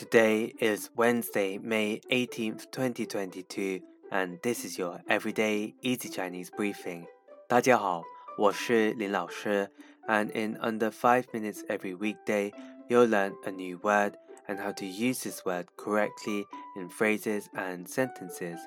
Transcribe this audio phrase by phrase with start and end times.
[0.00, 3.80] Today is Wednesday, May 18th, 2022,
[4.12, 7.06] and this is your everyday easy Chinese briefing.
[7.48, 8.02] 大家好，
[8.36, 9.70] 我是林老师,
[10.06, 12.52] and in under 5 minutes every weekday,
[12.88, 14.12] you'll learn a new word
[14.46, 16.44] and how to use this word correctly
[16.76, 18.58] in phrases and sentences.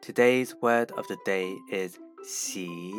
[0.00, 2.92] Today's word of the day is 习,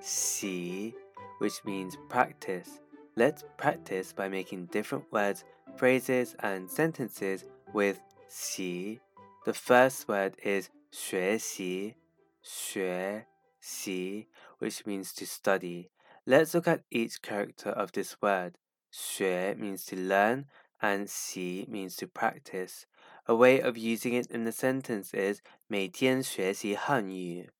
[0.00, 0.94] 习,
[1.38, 2.80] which means practice.
[3.16, 5.44] Let's practice by making different words,
[5.76, 9.00] phrases, and sentences with 习.
[9.44, 11.94] The first word is 学习,
[12.42, 13.24] 学
[13.60, 15.90] 习, which means to study.
[16.26, 18.56] Let's look at each character of this word.
[18.92, 20.46] 学 means to learn
[20.80, 22.86] and 习 means to practice.
[23.26, 27.50] A way of using it in a sentence is 每天学习汉语。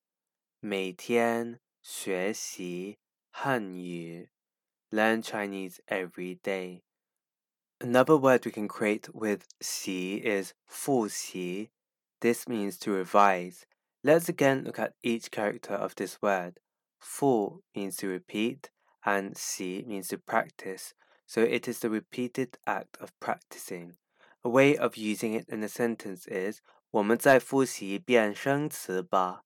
[0.61, 2.99] 每天学习
[3.31, 4.29] 汉语。
[4.91, 6.83] Learn Chinese every day.
[7.81, 11.71] Another word we can create with 习 is 复习.
[12.21, 13.65] This means to revise.
[14.03, 16.61] Let's again look at each character of this word.
[16.99, 18.71] 复 means to repeat
[19.05, 20.93] and 习 means to practice.
[21.27, 23.97] So it is the repeated act of practicing.
[24.43, 29.45] A way of using it in a sentence is 我们再复习一遍生词吧。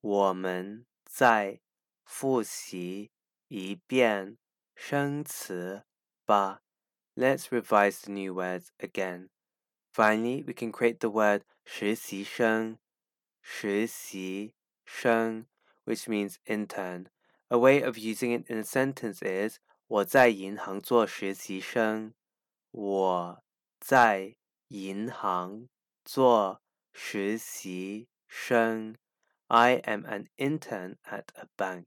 [0.00, 1.60] 我们再
[2.04, 3.10] 复习
[3.48, 4.38] 一遍
[4.74, 5.84] 生词
[6.24, 6.62] 吧.
[7.20, 9.30] Let's revise the new words again.
[9.92, 12.78] Finally, we can create the word 实习生,
[13.40, 15.46] 实习生,
[15.84, 17.06] which means intern.
[17.48, 22.12] A way of using it in a sentence is 我在银行做实习生。
[22.72, 23.42] 我
[23.80, 24.36] 在
[24.68, 25.68] 银行
[26.04, 26.60] 做
[26.92, 28.96] 实习生。
[29.48, 31.84] I am an intern at a bank.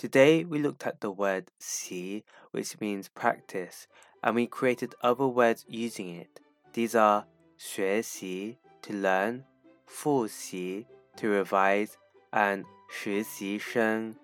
[0.00, 3.86] Today we looked at the word xi, which means practice,
[4.24, 6.40] and we created other words using it.
[6.72, 7.26] These are
[7.58, 9.44] 学习 to learn,
[9.86, 10.86] 复习
[11.18, 11.98] to revise,
[12.32, 14.16] and 实习生